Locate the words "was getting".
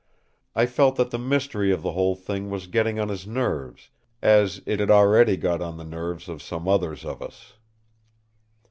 2.49-2.99